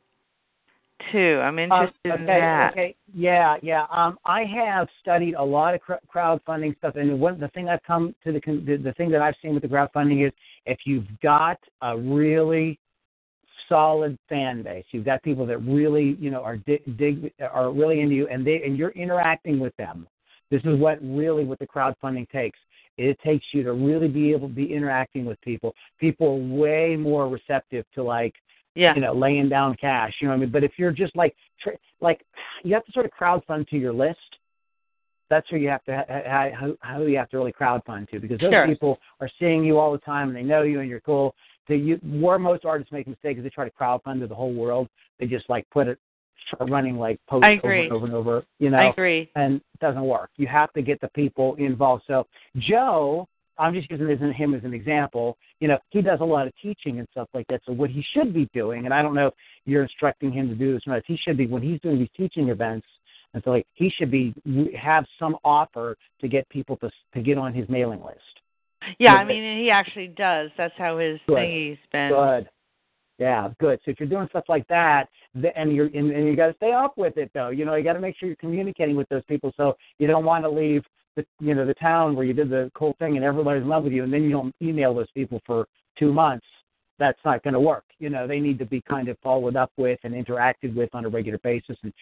too? 1.11 1.41
I'm 1.43 1.59
interested 1.59 2.11
Um, 2.13 2.19
in 2.21 2.25
that. 2.27 2.71
Okay, 2.71 2.95
yeah, 3.13 3.57
yeah. 3.61 3.85
Um, 3.91 4.17
I 4.23 4.45
have 4.45 4.87
studied 5.01 5.33
a 5.33 5.43
lot 5.43 5.73
of 5.75 5.81
cr- 5.81 6.03
crowdfunding 6.13 6.77
stuff, 6.77 6.95
and 6.95 7.19
one 7.19 7.37
the 7.37 7.49
thing 7.49 7.67
I've 7.67 7.83
come 7.83 8.15
to 8.23 8.31
the, 8.31 8.39
con- 8.39 8.63
the 8.65 8.77
the 8.77 8.93
thing 8.93 9.09
that 9.11 9.21
I've 9.21 9.35
seen 9.41 9.53
with 9.55 9.63
the 9.63 9.67
crowdfunding 9.75 10.25
is 10.25 10.31
if 10.65 10.79
you've 10.85 11.07
got 11.21 11.59
a 11.81 11.97
really 11.97 12.79
solid 13.69 14.17
fan 14.29 14.61
base, 14.63 14.85
you've 14.91 15.05
got 15.05 15.23
people 15.23 15.45
that 15.45 15.57
really 15.59 16.17
you 16.19 16.29
know 16.31 16.43
are 16.43 16.57
dig, 16.57 16.97
dig 16.97 17.31
are 17.51 17.71
really 17.71 18.01
into 18.01 18.15
you, 18.15 18.27
and 18.27 18.45
they 18.45 18.61
and 18.63 18.77
you're 18.77 18.91
interacting 18.91 19.59
with 19.59 19.75
them. 19.77 20.07
This 20.51 20.61
is 20.63 20.77
what 20.79 20.99
really 21.01 21.43
what 21.43 21.59
the 21.59 21.67
crowdfunding 21.67 22.29
takes. 22.29 22.59
It 22.97 23.19
takes 23.19 23.45
you 23.51 23.63
to 23.63 23.73
really 23.73 24.07
be 24.07 24.31
able 24.31 24.47
to 24.47 24.53
be 24.53 24.73
interacting 24.73 25.25
with 25.25 25.41
people. 25.41 25.73
People 25.99 26.27
are 26.27 26.55
way 26.57 26.95
more 26.95 27.27
receptive 27.27 27.85
to 27.95 28.03
like 28.03 28.33
Yeah. 28.75 28.93
you 28.95 29.01
know, 29.01 29.13
laying 29.13 29.49
down 29.49 29.75
cash. 29.75 30.13
You 30.19 30.27
know 30.27 30.33
what 30.33 30.37
I 30.37 30.41
mean? 30.41 30.51
But 30.51 30.63
if 30.63 30.73
you're 30.77 30.91
just 30.91 31.15
like, 31.15 31.35
tr- 31.61 31.79
like, 32.01 32.25
you 32.63 32.73
have 32.73 32.85
to 32.85 32.91
sort 32.91 33.05
of 33.05 33.11
crowdfund 33.11 33.67
to 33.69 33.77
your 33.77 33.93
list. 33.93 34.34
That's 35.29 35.47
who 35.49 35.57
you 35.57 35.69
have 35.69 35.83
to, 35.85 35.95
ha- 35.95 36.05
ha- 36.07 36.49
how, 36.53 36.73
how 36.81 37.01
you 37.01 37.17
have 37.17 37.29
to 37.29 37.37
really 37.37 37.53
crowdfund 37.53 38.09
to, 38.11 38.19
because 38.19 38.39
those 38.39 38.51
Sure. 38.51 38.67
people 38.67 38.99
are 39.19 39.29
seeing 39.39 39.63
you 39.63 39.79
all 39.79 39.91
the 39.91 39.97
time 39.99 40.27
and 40.27 40.37
they 40.37 40.43
know 40.43 40.61
you 40.61 40.79
and 40.81 40.89
you're 40.89 40.99
cool. 41.01 41.33
So 41.67 41.73
you, 41.73 41.95
where 42.03 42.37
most 42.37 42.63
artists 42.63 42.91
make 42.91 43.07
mistakes 43.07 43.39
is 43.39 43.43
they 43.43 43.49
try 43.49 43.67
to 43.67 43.75
crowdfund 43.75 44.19
to 44.19 44.27
the 44.27 44.35
whole 44.35 44.53
world. 44.53 44.87
They 45.19 45.25
just 45.25 45.49
like 45.49 45.67
put 45.71 45.87
it, 45.87 45.97
start 46.47 46.69
running 46.69 46.97
like 46.97 47.19
posts 47.27 47.47
over 47.63 47.73
and 47.73 47.91
over 47.91 48.05
and 48.05 48.13
over. 48.13 48.43
You 48.59 48.69
know, 48.69 48.77
I 48.77 48.89
agree. 48.89 49.31
and 49.35 49.55
it 49.55 49.79
doesn't 49.79 50.03
work. 50.03 50.29
You 50.37 50.45
have 50.47 50.71
to 50.73 50.81
get 50.83 51.01
the 51.01 51.07
people 51.09 51.55
involved. 51.55 52.03
So 52.05 52.27
Joe, 52.57 53.27
I'm 53.57 53.73
just 53.73 53.89
using 53.89 54.33
him 54.33 54.53
as 54.53 54.63
an 54.63 54.73
example. 54.73 55.37
You 55.59 55.69
know, 55.69 55.79
he 55.89 56.01
does 56.01 56.19
a 56.21 56.25
lot 56.25 56.45
of 56.45 56.53
teaching 56.61 56.99
and 56.99 57.07
stuff 57.11 57.29
like 57.33 57.47
that. 57.47 57.61
So 57.65 57.71
what 57.71 57.89
he 57.89 58.05
should 58.13 58.33
be 58.33 58.49
doing, 58.53 58.85
and 58.85 58.93
I 58.93 59.01
don't 59.01 59.15
know 59.15 59.27
if 59.27 59.33
you're 59.65 59.83
instructing 59.83 60.31
him 60.31 60.49
to 60.49 60.55
do 60.55 60.73
this 60.73 60.83
or 60.85 60.93
not, 60.93 61.03
he 61.07 61.17
should 61.17 61.37
be 61.37 61.47
when 61.47 61.61
he's 61.61 61.79
doing 61.81 61.97
these 61.97 62.09
teaching 62.15 62.49
events. 62.49 62.85
And 63.35 63.43
so, 63.43 63.51
like, 63.51 63.67
he 63.73 63.89
should 63.89 64.09
be 64.09 64.33
have 64.81 65.05
some 65.19 65.35
offer 65.43 65.97
to 66.21 66.27
get 66.27 66.47
people 66.49 66.77
to 66.77 66.89
to 67.13 67.21
get 67.21 67.37
on 67.37 67.53
his 67.53 67.67
mailing 67.67 68.01
list. 68.01 68.19
Yeah. 68.97 69.13
I 69.13 69.25
mean 69.25 69.59
he 69.59 69.69
actually 69.69 70.07
does. 70.07 70.49
That's 70.57 70.73
how 70.77 70.97
his 70.97 71.19
Good. 71.27 71.37
thingy's 71.37 71.77
been. 71.91 72.09
Good. 72.09 72.49
Yeah, 73.17 73.49
good. 73.59 73.79
So 73.83 73.91
if 73.91 73.99
you're 73.99 74.09
doing 74.09 74.27
stuff 74.29 74.45
like 74.49 74.67
that, 74.67 75.07
th- 75.41 75.53
and 75.55 75.73
you're 75.73 75.87
and, 75.87 76.11
and 76.11 76.27
you 76.27 76.35
got 76.35 76.47
to 76.47 76.53
stay 76.55 76.71
up 76.71 76.97
with 76.97 77.17
it 77.17 77.29
though. 77.33 77.49
You 77.49 77.65
know, 77.65 77.75
you 77.75 77.83
got 77.83 77.93
to 77.93 77.99
make 77.99 78.17
sure 78.17 78.27
you're 78.27 78.35
communicating 78.37 78.95
with 78.95 79.07
those 79.09 79.23
people. 79.25 79.53
So 79.57 79.75
you 79.99 80.07
don't 80.07 80.25
want 80.25 80.43
to 80.45 80.49
leave 80.49 80.83
the 81.17 81.25
you 81.39 81.55
know 81.55 81.65
the 81.65 81.73
town 81.75 82.15
where 82.15 82.25
you 82.25 82.33
did 82.33 82.49
the 82.49 82.71
cool 82.73 82.95
thing 82.99 83.17
and 83.17 83.25
everybody's 83.25 83.63
in 83.63 83.69
love 83.69 83.83
with 83.83 83.93
you, 83.93 84.03
and 84.03 84.13
then 84.13 84.23
you 84.23 84.31
don't 84.31 84.55
email 84.61 84.93
those 84.93 85.11
people 85.11 85.41
for 85.45 85.65
two 85.97 86.13
months. 86.13 86.45
That's 86.97 87.19
not 87.25 87.43
going 87.43 87.53
to 87.53 87.59
work. 87.59 87.83
You 87.99 88.09
know, 88.09 88.27
they 88.27 88.39
need 88.39 88.57
to 88.59 88.65
be 88.65 88.81
kind 88.81 89.09
of 89.09 89.17
followed 89.19 89.55
up 89.55 89.71
with 89.77 89.99
and 90.03 90.13
interacted 90.13 90.75
with 90.75 90.89
on 90.93 91.05
a 91.05 91.09
regular 91.09 91.39
basis, 91.39 91.77
and 91.83 91.93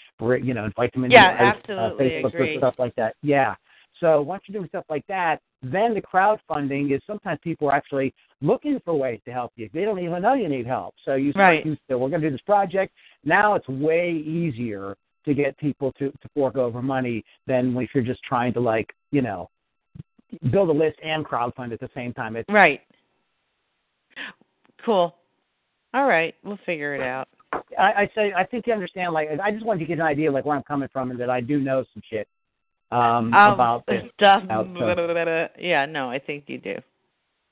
you 0.46 0.54
know, 0.54 0.66
invite 0.66 0.94
them 0.94 1.04
into 1.04 1.16
Yeah, 1.16 1.32
your, 1.32 1.48
uh, 1.48 1.56
absolutely 1.56 2.10
Facebook 2.10 2.34
agree. 2.34 2.58
stuff 2.58 2.76
like 2.78 2.96
that. 2.96 3.16
Yeah. 3.24 3.56
So 4.00 4.22
once 4.22 4.44
you're 4.48 4.60
doing 4.60 4.68
stuff 4.70 4.86
like 4.90 5.06
that, 5.08 5.40
then 5.62 5.94
the 5.94 6.02
crowdfunding 6.02 6.94
is 6.94 7.02
sometimes 7.08 7.40
people 7.42 7.70
are 7.70 7.76
actually 7.76 8.14
looking 8.42 8.80
for 8.84 8.94
ways 8.96 9.22
to 9.26 9.32
help 9.32 9.54
you. 9.56 9.70
They 9.74 9.86
don't 9.86 10.00
even 10.00 10.22
know 10.22 10.34
you 10.34 10.50
need 10.50 10.68
help. 10.68 10.94
So 11.06 11.16
you 11.16 11.32
start 11.32 11.64
Right. 11.66 11.80
say, 11.88 11.96
we're 11.96 12.10
going 12.10 12.22
to 12.22 12.30
do 12.30 12.32
this 12.32 12.42
project. 12.42 12.94
Now 13.24 13.56
it's 13.56 13.68
way 13.70 14.12
easier 14.12 14.98
to 15.26 15.34
get 15.34 15.58
people 15.58 15.94
to, 15.94 16.12
to 16.12 16.30
fork 16.34 16.58
over 16.58 16.82
money 16.82 17.24
than 17.48 17.76
if 17.78 17.92
you're 17.94 18.04
just 18.04 18.22
trying 18.24 18.52
to 18.54 18.60
like, 18.60 18.94
you 19.12 19.22
know, 19.22 19.50
build 20.52 20.70
a 20.70 20.74
list 20.74 21.00
and 21.02 21.26
crowdfund 21.26 21.72
at 21.72 21.80
the 21.80 21.90
same 21.96 22.14
time. 22.14 22.36
It's 22.36 22.50
Right. 22.50 22.82
Cool. 24.84 25.16
All 25.94 26.08
right, 26.08 26.34
we'll 26.44 26.60
figure 26.66 26.96
it 26.96 27.02
out. 27.02 27.28
I, 27.78 28.04
I 28.04 28.10
say 28.16 28.34
I 28.36 28.44
think 28.46 28.66
you 28.68 28.74
understand. 28.74 29.14
Like 29.14 29.30
I 29.44 29.52
just 29.52 29.66
wanted 29.66 29.80
to 29.82 29.86
get 29.86 30.00
an 30.00 30.06
idea 30.06 30.32
like 30.32 30.46
where 30.46 30.56
I'm 30.58 30.64
coming 30.64 30.90
from 30.92 31.12
and 31.12 31.20
that 31.20 31.30
I 31.30 31.40
do 31.42 31.60
know 31.60 31.84
some 31.94 32.02
shit 32.10 32.28
um, 32.92 33.34
Um, 33.34 33.54
about 33.54 33.86
this. 33.86 34.04
stuff. 34.16 34.44
how 34.50 34.64
to- 34.64 35.50
Yeah, 35.60 35.86
no, 35.86 36.10
I 36.10 36.20
think 36.20 36.46
you 36.48 36.58
do. 36.58 36.76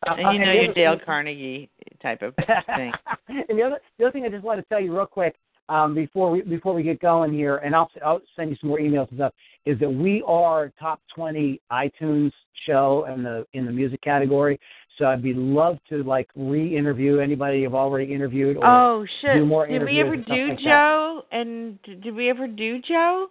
Uh, 0.08 0.14
And 0.18 0.36
you 0.38 0.42
uh, 0.42 0.46
know 0.46 0.54
the 0.58 0.64
your 0.66 0.74
Dale 0.74 0.96
thing- 0.98 1.06
Carnegie 1.06 1.70
type 2.02 2.24
of 2.24 2.34
thing. 2.36 2.92
and 3.28 3.58
the 3.60 3.64
other 3.64 3.80
the 4.00 4.06
other 4.06 4.12
thing 4.12 4.26
I 4.26 4.30
just 4.30 4.44
want 4.44 4.60
to 4.60 4.66
tell 4.68 4.82
you 4.82 4.96
real 4.96 5.06
quick 5.06 5.36
um, 5.70 5.94
before 5.94 6.32
we 6.32 6.42
before 6.42 6.74
we 6.74 6.82
get 6.82 7.00
going 7.00 7.32
here, 7.32 7.58
and 7.58 7.76
I'll 7.76 7.90
I'll 8.04 8.22
send 8.36 8.50
you 8.50 8.58
some 8.60 8.70
more 8.70 8.80
emails 8.80 9.08
and 9.10 9.18
stuff, 9.20 9.34
is 9.66 9.80
that 9.80 9.90
we 9.90 10.24
are 10.26 10.72
top 10.80 11.00
twenty 11.14 11.62
iTunes 11.72 12.32
show 12.66 13.06
in 13.14 13.22
the 13.22 13.46
in 13.54 13.66
the 13.68 13.72
music 13.72 14.02
category. 14.02 14.60
So 14.98 15.06
I'd 15.06 15.24
be 15.24 15.34
love 15.34 15.78
to 15.90 16.04
like 16.04 16.30
re-interview 16.36 17.20
anybody 17.20 17.60
you've 17.60 17.76
already 17.76 18.14
interviewed. 18.14 18.58
Or, 18.58 18.64
Oh 18.66 19.06
shit! 19.22 19.36
do 19.36 19.46
more 19.46 19.68
did 19.68 19.84
we 19.84 20.00
ever 20.02 20.18
do 20.18 20.48
like 20.50 20.58
that. 20.58 20.64
Joe? 20.64 21.26
And 21.32 21.82
did 21.84 22.14
we 22.16 22.30
ever 22.30 22.48
do 22.48 22.80
Joe? 22.82 23.28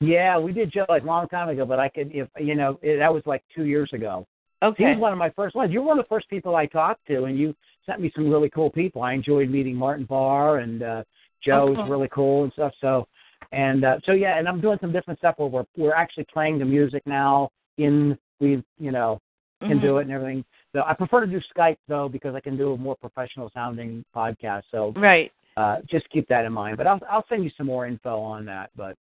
Yeah, 0.00 0.38
we 0.38 0.52
did 0.52 0.72
Joe 0.72 0.86
like 0.88 1.02
a 1.02 1.06
long 1.06 1.28
time 1.28 1.48
ago, 1.48 1.66
but 1.66 1.78
I 1.78 1.88
could 1.88 2.10
if 2.14 2.28
you 2.38 2.54
know 2.54 2.78
it, 2.82 2.98
that 2.98 3.12
was 3.12 3.22
like 3.26 3.42
two 3.54 3.64
years 3.64 3.90
ago. 3.92 4.26
He 4.60 4.66
Okay. 4.66 4.84
was 4.92 4.98
one 4.98 5.12
of 5.12 5.18
my 5.18 5.30
first 5.30 5.54
ones. 5.54 5.72
You 5.72 5.80
were 5.80 5.88
one 5.88 5.98
of 5.98 6.04
the 6.04 6.08
first 6.08 6.28
people 6.28 6.54
I 6.54 6.66
talked 6.66 7.06
to, 7.06 7.24
and 7.24 7.38
you 7.38 7.54
sent 7.86 8.00
me 8.00 8.12
some 8.14 8.30
really 8.30 8.50
cool 8.50 8.70
people. 8.70 9.02
I 9.02 9.12
enjoyed 9.14 9.48
meeting 9.50 9.74
Martin 9.74 10.04
Barre 10.04 10.62
and 10.62 10.82
uh, 10.82 11.02
Joe 11.42 11.70
Oh, 11.70 11.74
cool. 11.76 11.84
really 11.86 12.08
cool 12.12 12.44
and 12.44 12.52
stuff. 12.52 12.72
So, 12.80 13.08
and 13.52 13.84
uh, 13.84 13.98
so 14.04 14.12
yeah, 14.12 14.38
and 14.38 14.46
I'm 14.48 14.60
doing 14.60 14.78
some 14.80 14.92
different 14.92 15.18
stuff 15.18 15.34
where 15.38 15.48
we're 15.48 15.64
we're 15.76 15.94
actually 15.94 16.26
playing 16.32 16.58
the 16.58 16.64
music 16.64 17.02
now. 17.06 17.50
In 17.78 18.18
we 18.40 18.62
you 18.78 18.90
know 18.92 19.20
can 19.66 19.78
Mhm. 19.78 19.82
do 19.82 19.98
it 19.98 20.02
and 20.02 20.12
everything. 20.12 20.44
So 20.74 20.82
I 20.86 20.94
prefer 20.94 21.20
to 21.20 21.26
do 21.26 21.40
Skype 21.56 21.78
though 21.88 22.08
because 22.08 22.34
I 22.34 22.40
can 22.40 22.56
do 22.56 22.72
a 22.72 22.76
more 22.76 22.96
professional 22.96 23.50
sounding 23.52 24.04
podcast. 24.14 24.62
So 24.70 24.92
Right. 24.96 25.32
uh, 25.56 25.78
just 25.88 26.08
keep 26.10 26.28
that 26.28 26.44
in 26.44 26.52
mind. 26.52 26.76
But 26.76 26.86
I'll 26.86 27.00
I'll 27.10 27.26
send 27.28 27.44
you 27.44 27.50
some 27.56 27.66
more 27.66 27.86
info 27.86 28.20
on 28.20 28.44
that. 28.46 28.70
But 28.76 28.96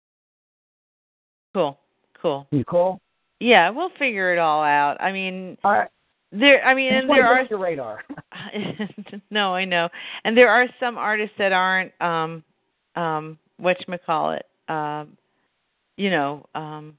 Cool. 1.55 1.79
Cool. 2.21 2.47
you 2.51 2.65
cool? 2.65 3.01
Yeah, 3.41 3.71
we'll 3.71 3.91
figure 3.99 4.33
it 4.33 4.39
all 4.39 4.63
out. 4.63 4.97
I 5.01 5.13
mean, 5.13 5.59
All 5.65 5.73
right. 5.73 5.89
there. 6.33 6.65
I 6.65 6.75
mean, 6.75 6.93
and 6.93 7.09
there 7.09 7.27
are 7.27 7.45
your 7.49 7.59
radar. 7.59 8.03
no, 9.31 9.55
I 9.55 9.65
know. 9.65 9.89
And 10.25 10.37
there 10.37 10.49
are 10.49 10.67
some 10.81 10.97
artists 10.99 11.35
that 11.39 11.53
aren't 11.53 11.93
um 12.01 12.43
um 12.95 13.39
whatchamacallit, 13.61 14.43
um 14.69 15.17
you 15.97 16.11
know, 16.11 16.47
um 16.55 16.97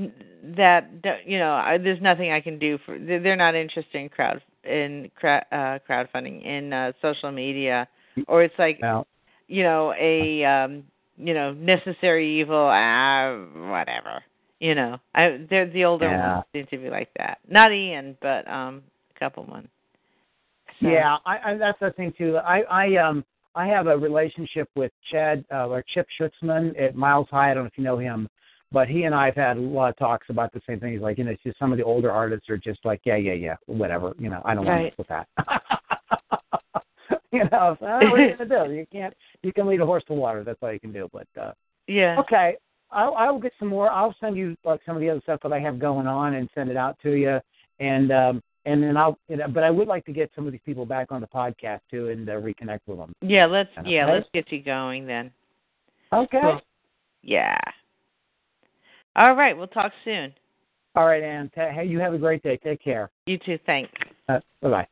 that 0.00 1.02
don't- 1.02 1.26
you 1.26 1.38
know, 1.38 1.52
I, 1.52 1.78
there's 1.78 2.00
nothing 2.02 2.30
I 2.32 2.40
can 2.40 2.58
do 2.58 2.78
for 2.84 2.98
they're 2.98 3.20
they're 3.20 3.36
not 3.36 3.54
interested 3.54 3.98
in 3.98 4.08
crowd 4.08 4.42
in 4.64 5.10
crowd 5.16 5.44
uh 5.52 5.78
crowdfunding 5.88 6.44
in 6.44 6.72
uh 6.72 6.92
social 7.00 7.30
media 7.32 7.88
or 8.28 8.42
it's 8.42 8.54
like 8.58 8.80
Now, 8.80 9.06
you 9.48 9.62
know, 9.62 9.94
a 9.98 10.44
um 10.44 10.84
you 11.16 11.32
know, 11.32 11.52
necessary 11.54 12.40
evil 12.40 12.68
ah 12.70 13.36
whatever. 13.70 14.22
You 14.60 14.74
know, 14.74 14.98
I 15.14 15.44
they're 15.48 15.70
the 15.70 15.84
older 15.84 16.10
Yeah. 16.10 16.34
ones 16.34 16.44
seem 16.52 16.66
to 16.66 16.78
be 16.78 16.90
like 16.90 17.08
that. 17.16 17.38
Not 17.48 17.72
Ian, 17.72 18.16
but 18.20 18.46
um 18.48 18.82
a 19.14 19.18
couple 19.18 19.44
ones. 19.44 19.68
So, 20.82 20.88
Yeah, 20.88 21.16
I, 21.24 21.52
I 21.52 21.54
that's 21.56 21.80
the 21.80 21.90
thing 21.92 22.12
too. 22.16 22.36
I 22.38 22.60
I 22.70 22.96
um 22.96 23.24
I 23.54 23.66
have 23.68 23.86
a 23.86 23.96
relationship 23.96 24.68
with 24.76 24.92
Chad 25.10 25.42
uh, 25.50 25.66
or 25.68 25.82
Chip 25.94 26.06
Schutzman 26.20 26.78
at 26.78 26.94
Miles 26.94 27.28
High. 27.30 27.50
I 27.50 27.54
don't 27.54 27.64
know 27.64 27.68
if 27.68 27.78
you 27.78 27.84
know 27.84 27.96
him, 27.98 28.28
but 28.72 28.88
he 28.88 29.04
and 29.04 29.14
I 29.14 29.26
have 29.26 29.34
had 29.36 29.56
a 29.56 29.60
lot 29.60 29.90
of 29.90 29.96
talks 29.96 30.26
about 30.28 30.52
the 30.52 30.60
same 30.66 30.80
thing. 30.80 30.92
He's 30.92 31.00
like, 31.00 31.18
you 31.18 31.24
know, 31.24 31.30
it's 31.30 31.42
just 31.42 31.58
some 31.58 31.72
of 31.72 31.78
the 31.78 31.84
older 31.84 32.10
artists 32.10 32.48
are 32.50 32.56
just 32.58 32.84
like, 32.84 33.00
yeah, 33.04 33.16
yeah, 33.16 33.32
yeah, 33.34 33.56
whatever. 33.66 34.14
You 34.18 34.28
know, 34.30 34.42
I 34.44 34.54
don't 34.54 34.64
want 34.66 34.78
to 34.78 34.82
Right. 34.84 34.98
mess 34.98 34.98
with 34.98 35.08
that. 35.08 35.28
you 37.32 37.42
know, 37.52 37.76
so, 37.80 37.86
what 37.86 38.20
are 38.20 38.28
you 38.28 38.36
gonna 38.36 38.66
do? 38.68 38.72
You 38.74 38.86
can't. 38.90 39.14
You 39.42 39.52
can 39.52 39.66
lead 39.66 39.80
a 39.80 39.86
horse 39.86 40.04
to 40.08 40.14
water. 40.14 40.44
That's 40.44 40.58
all 40.62 40.72
you 40.72 40.80
can 40.80 40.92
do. 40.92 41.08
But 41.12 41.26
uh 41.40 41.52
Yeah. 41.86 42.16
okay, 42.20 42.56
I'll 42.90 43.14
I'll 43.14 43.38
get 43.38 43.52
some 43.58 43.68
more. 43.68 43.90
I'll 43.90 44.14
send 44.20 44.36
you 44.36 44.56
like 44.64 44.80
some 44.86 44.96
of 44.96 45.00
the 45.00 45.10
other 45.10 45.20
stuff 45.22 45.40
that 45.42 45.52
I 45.52 45.60
have 45.60 45.78
going 45.78 46.06
on 46.06 46.34
and 46.34 46.48
send 46.54 46.70
it 46.70 46.76
out 46.76 46.96
to 47.02 47.12
you. 47.12 47.40
And 47.80 48.10
um 48.12 48.42
and 48.64 48.82
then 48.82 48.96
I'll. 48.96 49.18
You 49.28 49.36
know, 49.36 49.48
but 49.48 49.62
I 49.62 49.70
would 49.70 49.86
like 49.88 50.04
to 50.06 50.12
get 50.12 50.30
some 50.34 50.46
of 50.46 50.52
these 50.52 50.60
people 50.66 50.86
back 50.86 51.12
on 51.12 51.20
the 51.20 51.26
podcast 51.28 51.80
too 51.90 52.08
and 52.08 52.28
uh, 52.28 52.32
reconnect 52.32 52.80
with 52.86 52.98
them. 52.98 53.12
Yeah, 53.20 53.46
let's 53.46 53.70
Okay. 53.78 53.90
yeah, 53.90 54.06
let's 54.06 54.28
get 54.32 54.50
you 54.50 54.60
going 54.62 55.06
then. 55.06 55.30
Okay. 56.12 56.40
Cool. 56.40 56.60
Yeah. 57.22 57.58
All 59.16 59.34
right, 59.34 59.56
we'll 59.56 59.66
talk 59.66 59.92
soon. 60.04 60.32
All 60.94 61.06
right, 61.06 61.22
Anne. 61.22 61.50
Hey, 61.54 61.86
you 61.86 61.98
have 61.98 62.14
a 62.14 62.18
great 62.18 62.42
day. 62.42 62.58
Take 62.58 62.82
care. 62.82 63.10
You 63.26 63.38
too, 63.38 63.58
thanks. 63.66 63.90
Uh, 64.28 64.40
bye 64.62 64.70
bye. 64.70 64.88